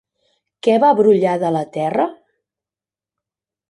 Què 0.67 0.77
va 0.85 0.89
brollar 1.01 1.35
de 1.45 1.53
la 1.59 1.63
terra? 1.79 2.09